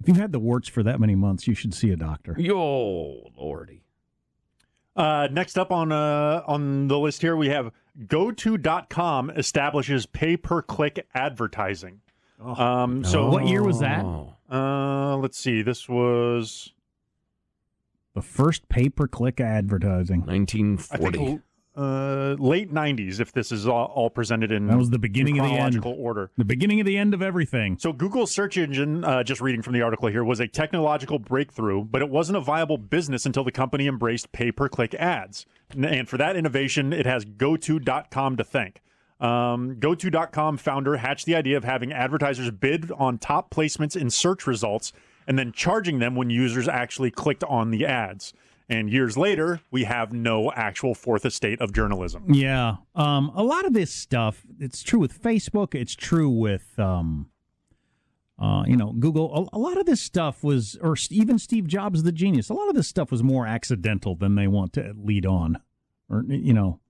[0.00, 2.34] if you've had the warts for that many months, you should see a doctor.
[2.36, 3.84] Yo, lordy.
[4.96, 7.70] Uh, next up on uh, on the list here, we have
[8.06, 12.00] GoTo.com establishes pay per click advertising.
[12.44, 14.04] Um, so What year was that?
[14.04, 14.34] Oh.
[14.50, 15.62] Uh, let's see.
[15.62, 16.72] This was
[18.16, 20.22] The first pay per click advertising.
[20.22, 21.18] I 1940.
[21.18, 21.42] think
[21.76, 23.20] uh, late '90s.
[23.20, 25.84] If this is all, all presented in That was the beginning in of the end.
[25.84, 26.30] order.
[26.38, 27.76] The beginning of the end of everything.
[27.78, 31.84] So Google's search engine, uh, just reading from the article here, was a technological breakthrough,
[31.84, 35.44] but it wasn't a viable business until the company embraced pay-per-click ads.
[35.76, 38.80] And for that innovation, it has GoTo.com to thank.
[39.20, 44.46] Um, GoTo.com founder hatched the idea of having advertisers bid on top placements in search
[44.46, 44.94] results
[45.26, 48.32] and then charging them when users actually clicked on the ads.
[48.68, 52.32] And years later, we have no actual fourth estate of journalism.
[52.32, 52.76] Yeah.
[52.96, 57.30] Um, a lot of this stuff, it's true with Facebook, it's true with, um,
[58.40, 59.48] uh, you know, Google.
[59.52, 62.68] A, a lot of this stuff was, or even Steve Jobs, the genius, a lot
[62.68, 65.58] of this stuff was more accidental than they want to lead on.
[66.10, 66.80] Or, you know,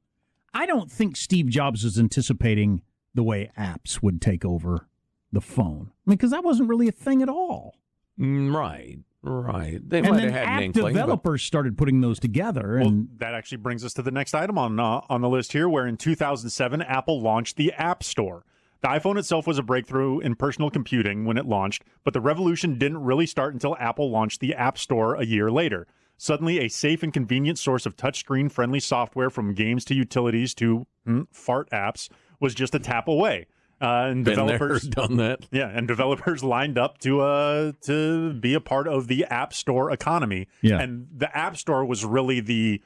[0.55, 2.81] I don't think Steve Jobs was anticipating
[3.15, 4.89] the way apps would take over
[5.31, 5.91] the phone.
[5.91, 7.77] I mean, because that wasn't really a thing at all.
[8.19, 8.99] Mm, Right.
[9.23, 9.81] Right.
[9.89, 10.95] They and might then have had an app inkling.
[10.95, 12.77] but- developers started putting those together.
[12.79, 15.53] Well, And that actually brings us to the next item on uh, on the list
[15.53, 18.45] here, where in 2007 Apple launched the App Store.
[18.83, 22.79] The iPhone itself was a breakthrough in personal computing when it launched, but the revolution
[22.79, 25.89] didn't really start until Apple launched the App Store a year later.
[26.19, 30.87] Suddenly, a safe and convenient source of touchscreen friendly software from games to utilities to
[31.07, 33.47] mm, fart apps was just a tap away.
[33.81, 35.41] Uh, and Been there, developers done that.
[35.51, 39.91] yeah, and developers lined up to uh to be a part of the App Store
[39.91, 40.49] economy.
[40.63, 40.81] Yeah.
[40.81, 42.83] And the App Store was really the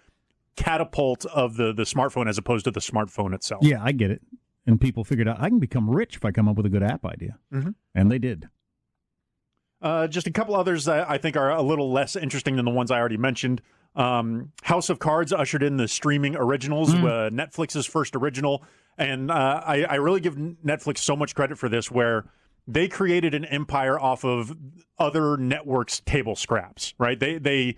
[0.57, 3.65] catapult of the the smartphone as opposed to the smartphone itself.
[3.65, 4.21] yeah, I get it.
[4.67, 6.83] And people figured out I can become rich if I come up with a good
[6.83, 7.39] app idea.
[7.53, 7.75] Mhm.
[7.95, 8.49] And they did.
[9.83, 12.71] Uh, just a couple others that I think are a little less interesting than the
[12.71, 13.63] ones I already mentioned.
[13.97, 18.63] Um, House of Cards ushered in the streaming originals, uh, Netflix's first original,
[18.99, 22.25] and uh, I, I really give Netflix so much credit for this, where
[22.69, 24.57] they created an empire off of
[24.99, 26.95] other networks' table scraps.
[26.99, 27.19] Right?
[27.19, 27.77] They they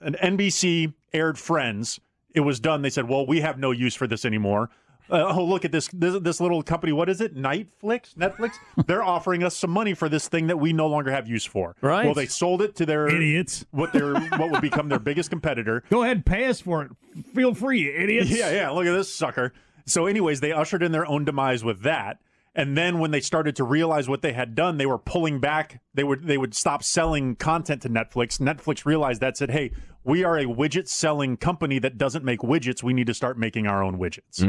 [0.00, 2.00] an NBC aired Friends.
[2.34, 2.82] It was done.
[2.82, 4.70] They said, "Well, we have no use for this anymore."
[5.10, 6.92] Uh, oh, look at this, this this little company.
[6.92, 7.36] What is it?
[7.36, 8.14] Netflix.
[8.14, 8.52] Netflix?
[8.86, 11.76] They're offering us some money for this thing that we no longer have use for.
[11.80, 12.04] Right.
[12.06, 13.66] Well, they sold it to their Idiots.
[13.70, 15.82] what their what would become their biggest competitor.
[15.90, 16.90] Go ahead, pay us for it.
[17.34, 18.30] Feel free, you idiots.
[18.30, 18.70] Yeah, yeah.
[18.70, 19.52] Look at this sucker.
[19.86, 22.18] So, anyways, they ushered in their own demise with that.
[22.56, 25.82] And then when they started to realize what they had done, they were pulling back.
[25.92, 28.38] They would they would stop selling content to Netflix.
[28.38, 29.72] Netflix realized that said, "Hey,
[30.04, 32.82] we are a widget selling company that doesn't make widgets.
[32.82, 34.40] We need to start making our own widgets."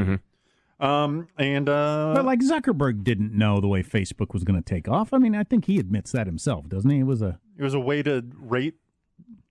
[0.80, 4.88] Um, and uh, But like Zuckerberg didn't know the way Facebook was going to take
[4.90, 5.14] off.
[5.14, 7.00] I mean, I think he admits that himself, doesn't he?
[7.00, 8.76] It was a it was a way to rate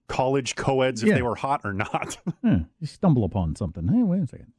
[0.07, 1.15] college co-eds if Yeah.
[1.15, 2.19] they were hot or not.
[2.45, 3.89] eh, you stumble upon something.
[3.89, 4.53] Hey, wait a second.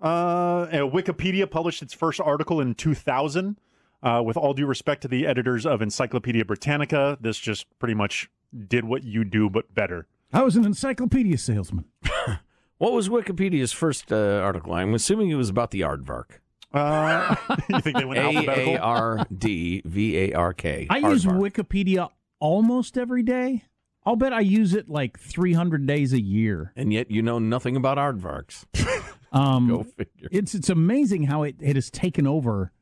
[0.00, 3.58] Uh, Wikipedia published its first article in 2000.
[4.02, 8.30] Uh, with all due respect to the editors of Encyclopedia Britannica, this just pretty much
[8.66, 10.06] did what you do, but better.
[10.32, 11.84] I was an encyclopedia salesman.
[12.80, 14.72] What was Wikipedia's first uh, article?
[14.72, 16.38] I'm assuming it was about the aardvark.
[16.72, 17.36] Uh,
[17.68, 18.76] you think they went alphabetical?
[18.76, 20.86] A R D V A R K.
[20.88, 21.26] I use.
[21.26, 23.64] Wikipedia almost every day.
[24.06, 26.72] I'll bet I use it like 300 days a year.
[26.74, 28.64] and yet you know nothing about aardvarks.
[29.32, 30.28] Um, Go figure.
[30.32, 32.72] It's it's amazing how it, it has taken over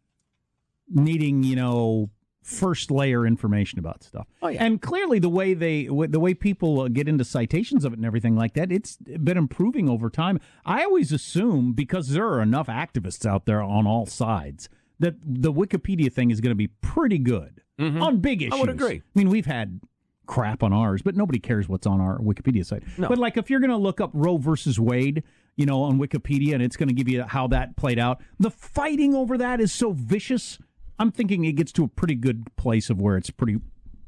[0.89, 2.09] needing, you know,
[2.49, 4.27] first layer information about stuff.
[4.43, 4.65] Oh, yeah.
[4.65, 8.07] And clearly the way they the way people uh, get into citations of it and
[8.07, 10.41] everything like that, it's been improving over time.
[10.65, 15.53] I always assume because there are enough activists out there on all sides that the
[15.53, 18.53] Wikipedia thing is going to be pretty good on big issues.
[18.53, 18.59] Mm-hmm.
[18.59, 18.97] I would agree.
[18.97, 19.81] I mean, we've had
[20.27, 22.83] crap on ours, but nobody cares what's on our Wikipedia site.
[22.99, 23.09] No.
[23.09, 25.23] But like if you're going to look up Roe versus Wade,
[25.57, 28.51] you know, on Wikipedia and it's going to give you how that played out, the
[28.51, 30.59] fighting over that is so vicious.
[30.99, 33.59] I'm thinking it gets to a pretty good place of where it's pretty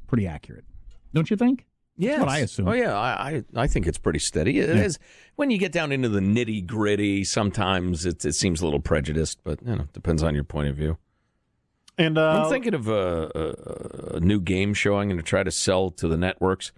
[0.07, 0.65] pretty accurate.
[1.15, 1.67] Don't you think?
[1.97, 2.69] Yeah, what I assume.
[2.69, 3.11] Oh yeah, I
[3.55, 4.59] I, I think it's pretty steady.
[4.59, 4.99] It is
[5.37, 7.25] when you get down into the nitty gritty.
[7.25, 10.77] Sometimes it, it seems a little prejudiced, but you know, depends on your point of
[10.77, 10.97] view.
[11.99, 15.43] And uh, I'm thinking of a, a, a new game show I'm going to try
[15.43, 16.73] to sell to the networks,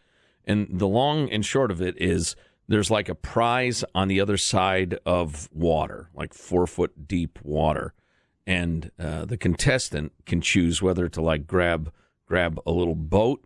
[0.45, 2.35] and the long and short of it is
[2.67, 7.95] there's like a prize on the other side of water, like four foot deep water,
[8.47, 11.93] and uh, the contestant can choose whether to like grab
[12.27, 13.45] grab a little boat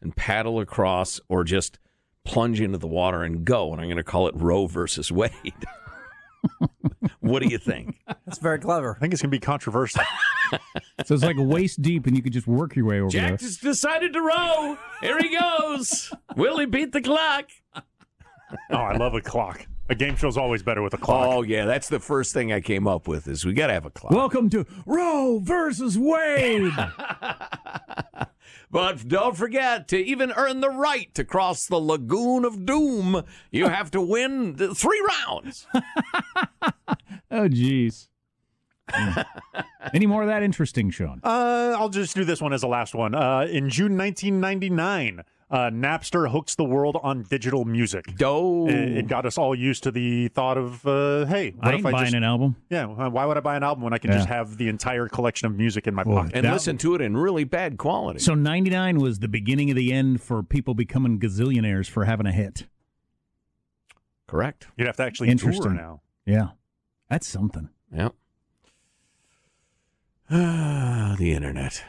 [0.00, 1.78] and paddle across, or just
[2.24, 3.72] plunge into the water and go.
[3.72, 5.32] And I'm going to call it Roe versus Wade.
[7.20, 8.00] what do you think?
[8.06, 8.96] That's very clever.
[8.96, 10.02] I think it's going to be controversial.
[11.04, 13.48] So it's like waist deep, and you could just work your way over Jack there.
[13.48, 14.78] has decided to row.
[15.00, 16.12] Here he goes.
[16.36, 17.46] Will he beat the clock?
[17.74, 17.82] oh,
[18.70, 19.66] I love a clock.
[19.90, 21.28] A game show's always better with a clock.
[21.28, 23.84] Oh yeah, that's the first thing I came up with is we got to have
[23.84, 24.12] a clock.
[24.12, 26.72] Welcome to Roe versus Wade.
[28.70, 33.68] but don't forget to even earn the right to cross the lagoon of doom, you
[33.68, 35.66] have to win the three rounds.
[37.30, 38.08] oh, jeez.
[39.92, 41.20] Any more of that interesting, Sean?
[41.22, 43.14] Uh, I'll just do this one as the last one.
[43.14, 48.16] Uh, in June 1999, uh, Napster hooks the world on digital music.
[48.16, 48.66] Doe.
[48.68, 51.74] It, it got us all used to the thought of, uh, hey, what I if
[51.76, 52.56] ain't I buying just, an album.
[52.70, 54.16] yeah, why would I buy an album when I can Yeah.
[54.18, 56.14] just have the entire collection of music in my Boy.
[56.14, 56.32] pocket?
[56.34, 58.18] and That- listen to it in really bad quality.
[58.20, 62.32] So 99 was the beginning of the end for people becoming gazillionaires for having a
[62.32, 62.66] hit.
[64.26, 64.66] Correct.
[64.76, 65.76] You'd have to actually tour Interesting.
[65.76, 66.00] now.
[66.26, 66.48] Yeah.
[67.10, 67.68] That's something.
[67.94, 68.14] Yep.
[70.30, 71.84] Ah, the internet.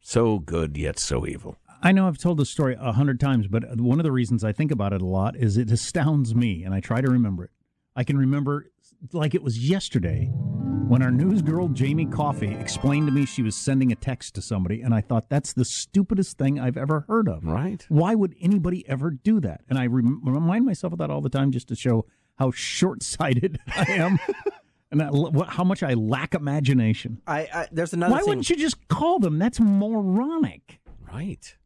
[0.00, 1.56] So good yet so evil.
[1.82, 4.52] I know I've told this story a hundred times, but one of the reasons I
[4.52, 7.50] think about it a lot is it astounds me, and I try to remember it.
[7.96, 8.70] I can remember
[9.12, 10.26] like it was yesterday
[10.88, 14.42] when our news girl Jamie Coffey explained to me she was sending a text to
[14.42, 17.44] somebody, and I thought that's the stupidest thing I've ever heard of.
[17.44, 17.84] Right.
[17.88, 19.62] Why would anybody ever do that?
[19.68, 22.04] And I rem- remind myself of that all the time just to show
[22.38, 24.18] how short-sighted I am
[24.90, 27.22] and that, what, how much I lack imagination.
[27.26, 28.28] I, I there's another Why thing.
[28.28, 29.38] wouldn't you just call them?
[29.38, 30.80] That's moronic.
[31.12, 31.56] Right.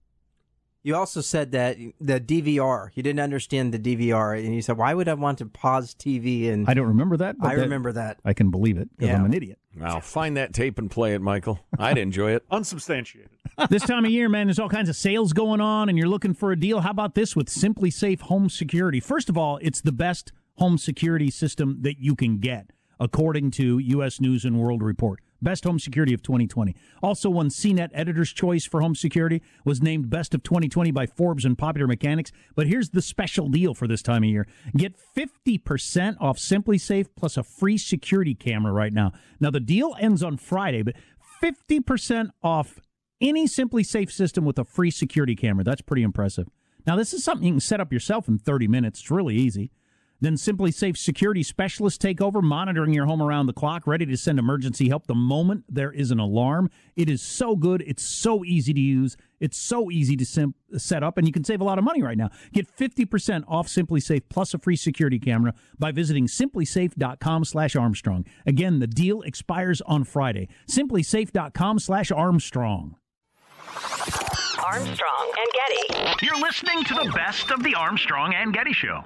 [0.84, 2.90] You also said that the DVR.
[2.94, 6.50] You didn't understand the DVR, and you said, "Why would I want to pause TV?"
[6.50, 7.38] And I don't remember that.
[7.38, 8.18] But I that- remember that.
[8.22, 9.18] I can believe it because Yeah.
[9.18, 9.58] I'm an idiot.
[9.80, 11.58] Well, find that tape and play it, Michael.
[11.78, 12.44] I'd enjoy it.
[12.50, 13.30] Unsubstantiated.
[13.70, 16.34] this time of year, man, there's all kinds of sales going on, and you're looking
[16.34, 16.80] for a deal.
[16.82, 19.00] How about this with SimpliSafe Home Security?
[19.00, 22.70] First of all, it's the best home security system that you can get,
[23.00, 24.20] according to U.S.
[24.20, 25.20] News and World Report.
[25.44, 26.74] Best home security of 2020.
[27.02, 31.44] Also won CNET Editor's Choice for Home Security, was named Best of 2020 by Forbes
[31.44, 32.32] and Popular Mechanics.
[32.56, 34.46] But here's the special deal for this time of year.
[34.76, 39.12] Get 50% off SimpliSafe plus a free security camera right now.
[39.38, 40.96] Now, the deal ends on Friday, but
[41.42, 42.80] 50% off
[43.20, 45.62] any SimpliSafe system with a free security camera.
[45.62, 46.48] That's pretty impressive.
[46.86, 49.00] Now, this is something you can set up yourself in 30 minutes.
[49.00, 49.70] It's really easy.
[50.24, 54.38] Then SimpliSafe security specialists take over, monitoring your home around the clock, ready to send
[54.38, 56.70] emergency help the moment there is an alarm.
[56.96, 57.84] It is so good.
[57.86, 59.18] It's so easy to use.
[59.38, 62.02] It's so easy to sim- set up, and you can save a lot of money
[62.02, 62.30] right now.
[62.54, 68.24] Get 50% off SimpliSafe plus a free security camera by visiting simplisafe.com slash Armstrong.
[68.46, 70.48] Again, the deal expires on Friday.
[70.70, 72.96] Simplisafe.com slash Armstrong.
[74.64, 76.24] Armstrong and Getty.
[76.24, 79.04] You're listening to the best of the Armstrong and Getty Show.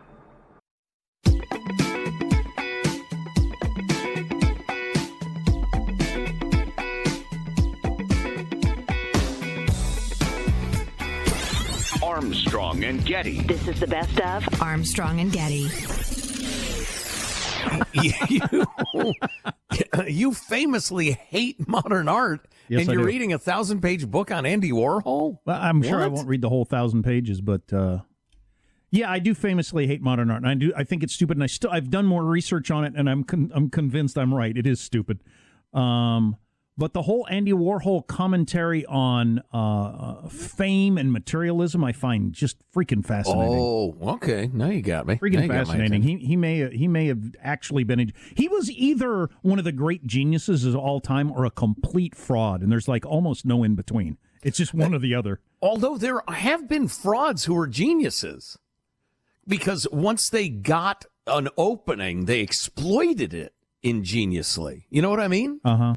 [12.18, 13.42] Armstrong and Getty.
[13.42, 15.68] This is the best of Armstrong and Getty.
[17.92, 19.14] you,
[20.04, 23.06] you famously hate modern art, Yes, and I you're do.
[23.06, 25.38] reading a thousand page book on Andy Warhol?
[25.44, 27.98] Well, I'm sure I won't read the whole thousand pages, but uh,
[28.90, 30.72] yeah, I do famously hate modern art, and I do.
[30.76, 33.22] I think it's stupid, and I still I've done more research on it, and I'm
[33.22, 34.56] con- I'm convinced I'm right.
[34.58, 35.22] It is stupid.
[35.72, 36.34] Um,
[36.78, 43.04] but the whole Andy Warhol commentary on uh, fame and materialism, I find just freaking
[43.04, 43.58] fascinating.
[43.58, 44.48] Oh, okay.
[44.52, 45.16] Now you got me.
[45.16, 46.02] Freaking fascinating.
[46.02, 48.06] He he may he may have actually been a,
[48.36, 52.62] he was either one of the great geniuses of all time or a complete fraud,
[52.62, 54.16] and there's like almost no in between.
[54.44, 55.40] It's just one or the other.
[55.60, 58.56] Although there have been frauds who are geniuses,
[59.48, 63.52] because once they got an opening, they exploited it
[63.82, 64.86] ingeniously.
[64.90, 65.60] You know what I mean?
[65.64, 65.94] Uh huh.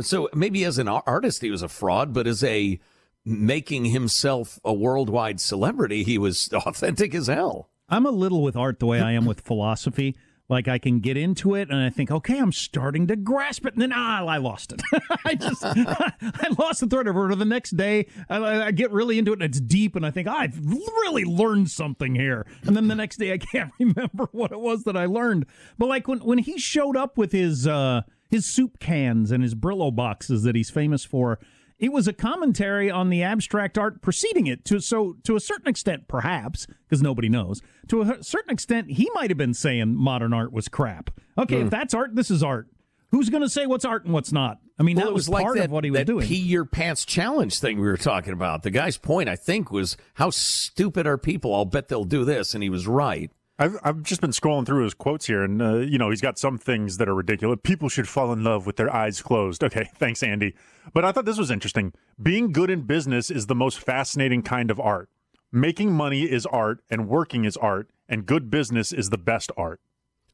[0.00, 2.80] So maybe as an artist, he was a fraud, but as a
[3.24, 7.68] making himself a worldwide celebrity, he was authentic as hell.
[7.88, 10.16] I'm a little with art the way I am with philosophy.
[10.48, 13.74] Like I can get into it and I think, okay, I'm starting to grasp it,
[13.74, 14.82] and then ah, I lost it.
[15.24, 17.18] I just I lost the thread of it.
[17.18, 20.10] Or the next day, I, I get really into it and it's deep, and I
[20.10, 22.46] think I've really learned something here.
[22.64, 25.46] And then the next day, I can't remember what it was that I learned.
[25.78, 29.54] But like when when he showed up with his uh, his soup cans and his
[29.54, 31.38] Brillo boxes that he's famous for,
[31.78, 34.64] it was a commentary on the abstract art preceding it.
[34.66, 37.62] To so to a certain extent, perhaps because nobody knows.
[37.88, 41.10] To a certain extent, he might have been saying modern art was crap.
[41.38, 41.64] Okay, Hmm.
[41.66, 42.68] if that's art, this is art.
[43.12, 44.58] Who's going to say what's art and what's not?
[44.78, 46.26] I mean, Well, that was, was like part that, of what he was that doing.
[46.26, 48.62] pee your pants challenge thing we were talking about.
[48.62, 51.52] The guy's point, I think, was how stupid are people?
[51.54, 53.30] I'll bet they'll do this, and he was right.
[53.60, 56.38] I've, I've just been scrolling through his quotes here, and uh, you know he's got
[56.38, 57.58] some things that are ridiculous.
[57.62, 59.62] People should fall in love with their eyes closed.
[59.62, 60.54] Okay, thanks, Andy.
[60.94, 61.92] But I thought this was interesting.
[62.20, 65.10] Being good in business is the most fascinating kind of art.
[65.52, 69.80] Making money is art, and working is art, and good business is the best art.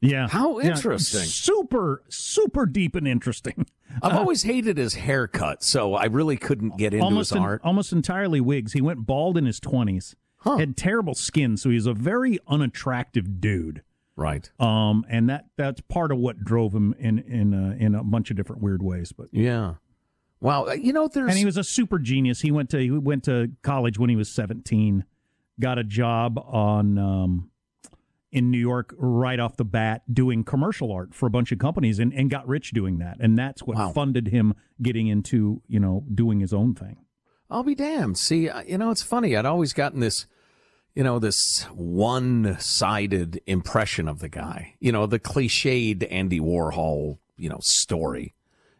[0.00, 1.22] yeah, How Yeah, interesting.
[1.22, 3.66] super, super deep and interesting.
[4.02, 7.60] I've always hated his haircut, so I really couldn't get into almost his en- art.
[7.64, 8.72] almost entirely wigs.
[8.74, 9.58] He went bald in his
[10.46, 10.60] twenties.
[10.68, 13.82] Had terrible skin, so he's a very unattractive dude.
[14.16, 14.50] Right.
[14.58, 18.30] Um, and that that's part of what drove him in in uh, in a bunch
[18.30, 19.12] of different weird ways.
[19.12, 19.74] But Yeah.
[20.40, 20.66] Wow.
[20.68, 21.28] uh, You know, there's.
[21.30, 22.40] and he was a super genius.
[22.40, 25.04] He went to he went to college when he was seventeen,
[25.60, 27.50] got a job on um,
[28.32, 31.98] in New York right off the bat doing commercial art for a bunch of companies,
[31.98, 33.16] and, and got rich doing that.
[33.20, 33.92] And that's what Wow.
[33.92, 36.96] funded him getting into you know doing his own thing.
[37.50, 38.18] I'll be damned.
[38.18, 39.36] See, uh, you know, it's funny.
[39.36, 40.26] I'd always gotten this,
[40.96, 47.18] you know, this one sided impression of the guy, you know, the cliched Andy Warhol,
[47.36, 48.34] you know, story.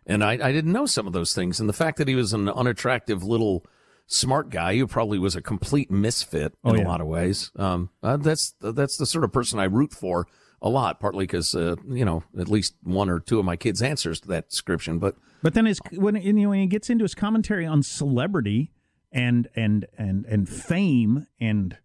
[0.07, 1.61] And I, I didn't know some of those things.
[1.61, 3.67] And the fact that he was an unattractive little
[4.07, 7.51] smart guy who probably was a complete misfit in Oh, a lot of ways.
[7.57, 10.27] Um, uh, that's, that's the sort of person I root for
[10.63, 13.83] a lot, partly because, uh, you know, at least one or two of my kids
[13.83, 14.99] answers to that description.
[14.99, 18.73] But But then his when you know when he gets into his commentary on celebrity
[19.13, 21.77] and and and and fame and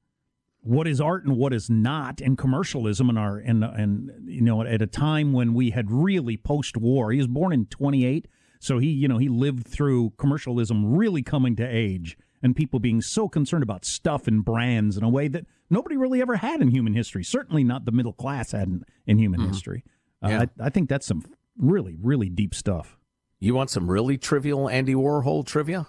[0.64, 4.62] what is art and what is not and commercialism and our and and you know
[4.62, 8.28] at a time when we had really post war he was born in 28
[8.60, 13.02] so he you know he lived through commercialism really coming to age and people being
[13.02, 16.70] so concerned about stuff and brands in a way that nobody really ever had in
[16.70, 19.84] human history certainly not the middle class had in, in human history
[20.24, 20.46] uh, Yeah.
[20.60, 21.24] I, I think that's some
[21.58, 22.98] really really deep stuff
[23.40, 25.88] You want some really trivial Andy Warhol trivia?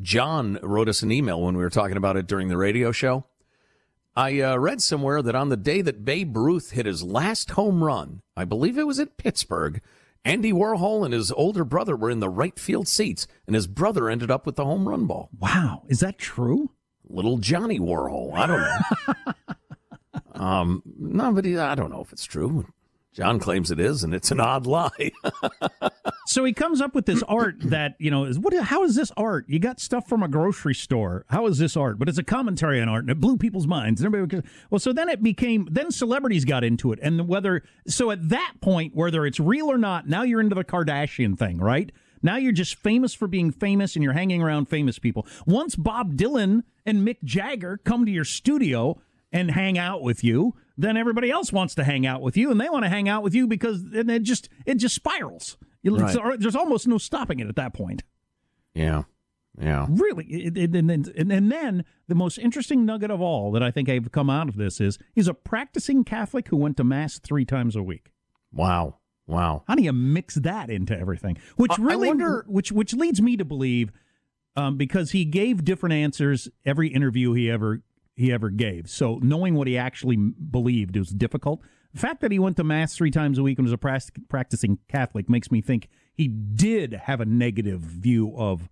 [0.00, 3.24] John wrote us an email when we were talking about it during the radio show.
[4.18, 7.84] I uh, read somewhere that on the day that Babe Ruth hit his last home
[7.84, 9.80] run, I believe it was at Pittsburgh,
[10.24, 14.08] Andy Warhol and his older brother were in the right field seats, and his brother
[14.08, 15.30] ended up with the home run ball.
[15.38, 16.72] Wow, is that true?
[17.08, 18.34] Little Johnny Warhol.
[18.34, 19.32] I don't know.
[20.44, 22.66] um, no, but he, I don't know if it's true.
[23.12, 25.12] John claims it is, and it's an odd lie.
[26.28, 28.52] So he comes up with this art that you know is what?
[28.52, 29.46] How is this art?
[29.48, 31.24] You got stuff from a grocery store.
[31.30, 31.98] How is this art?
[31.98, 34.04] But it's a commentary on art, and it blew people's minds.
[34.04, 35.66] Everybody, well, so then it became.
[35.70, 39.78] Then celebrities got into it, and whether so at that point, whether it's real or
[39.78, 41.90] not, now you're into the Kardashian thing, right?
[42.22, 45.26] Now you're just famous for being famous, and you're hanging around famous people.
[45.46, 49.00] Once Bob Dylan and Mick Jagger come to your studio
[49.32, 52.60] and hang out with you, then everybody else wants to hang out with you, and
[52.60, 55.58] they want to hang out with you because and it just it just spirals.
[55.84, 56.40] Right.
[56.40, 58.02] There's almost no stopping it at that point.
[58.74, 59.04] Yeah.
[59.60, 59.86] Yeah.
[59.90, 63.72] Really, it, it, and, then, and, then the most interesting nugget of all that I
[63.72, 67.18] think I've come out of this is he's a practicing Catholic who went to mass
[67.18, 68.12] three times a week.
[68.52, 68.98] Wow.
[69.26, 69.64] Wow.
[69.66, 71.38] How do you mix that into everything?
[71.56, 73.90] Which really, wonder- which which leads me to believe,
[74.54, 77.82] um, because he gave different answers every interview he ever
[78.18, 78.90] he ever gave.
[78.90, 81.60] So knowing what he actually believed was difficult.
[81.94, 83.78] The fact that he went to mass three times a week and was a
[84.28, 88.68] practicing Catholic makes me think he did have a negative view of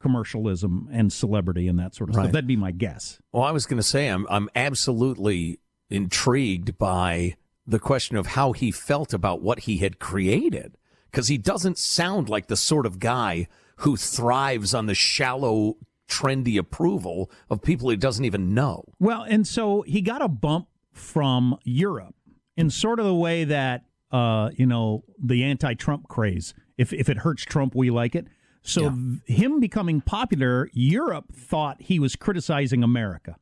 [0.00, 2.24] commercialism and celebrity and that sort of Right.
[2.24, 2.32] stuff.
[2.32, 3.20] That'd be my guess.
[3.32, 5.58] Well, I was going to say I'm I'm absolutely
[5.90, 7.36] intrigued by
[7.66, 10.76] the question of how he felt about what he had created
[11.10, 15.76] because he doesn't sound like the sort of guy who thrives on the shallow
[16.08, 18.84] trendy approval of people he doesn't even know.
[18.98, 22.14] Well, and so he got a bump from Europe
[22.56, 26.54] in sort of the way that uh, you know the anti-Trump craze.
[26.76, 28.26] If if it hurts Trump, we like it.
[28.62, 33.36] So th- him becoming popular, Europe thought he was criticizing America.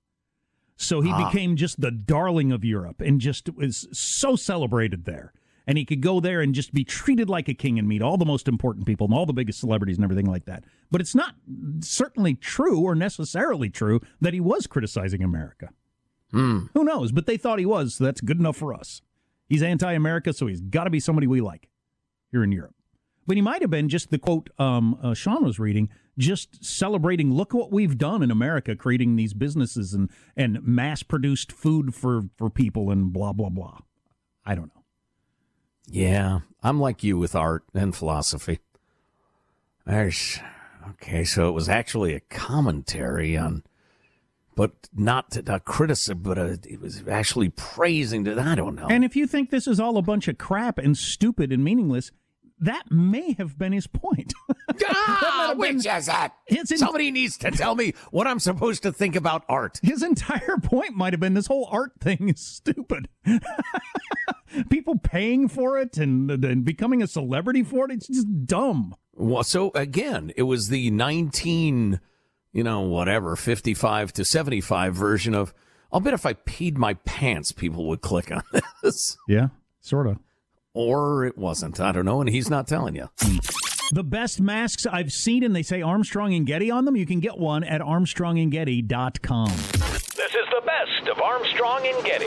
[0.76, 1.30] So he Ah.
[1.30, 5.32] became just the darling of Europe and just was so celebrated there.
[5.66, 8.16] And he could go there and just be treated like a king and meet all
[8.16, 10.64] the most important people and all the biggest celebrities and everything like that.
[10.90, 11.34] But it's not
[11.80, 15.70] certainly true or necessarily true that he was criticizing America.
[16.30, 16.66] Hmm.
[16.74, 17.10] Who knows?
[17.10, 19.02] But they thought he was, so that's good enough for us.
[19.48, 21.68] He's anti America, so he's got to be somebody we like
[22.30, 22.74] here in Europe.
[23.26, 27.32] But he might have been just the quote um, uh, Sean was reading, just celebrating.
[27.32, 32.28] Look what we've done in America, creating these businesses and and mass produced food for
[32.36, 33.78] for people and blah blah blah.
[34.44, 34.75] I don't know.
[35.86, 38.60] Yeah, I'm like you with art and philosophy.
[39.86, 40.40] There's
[40.90, 43.62] okay, so it was actually a commentary on,
[44.56, 48.24] but not a criticism, but a, it was actually praising.
[48.24, 48.88] To, I don't know.
[48.88, 52.10] And if you think this is all a bunch of crap and stupid and meaningless,
[52.60, 54.32] that may have been his point.
[54.84, 56.32] ah, which is that?
[56.48, 59.78] En- Somebody needs to tell me what I'm supposed to think about art.
[59.82, 63.08] His entire point might have been this whole art thing is stupid.
[64.70, 68.94] People paying for it and, and becoming a celebrity for it, it's just dumb.
[69.14, 72.00] Well, so again, it was the 19,
[72.52, 75.52] you know, whatever, 55 to 75 version of.
[75.92, 78.42] I'll bet if I peed my pants, people would click on
[78.82, 79.16] this.
[79.28, 79.48] Yeah,
[79.80, 80.18] sort of.
[80.76, 81.80] Or it wasn't.
[81.80, 83.08] I don't know, and he's not telling you.
[83.92, 86.96] The best masks I've seen, and they say Armstrong and Getty on them.
[86.96, 89.48] You can get one at armstrongandgetty.com.
[89.48, 92.26] This is the best of Armstrong and Getty.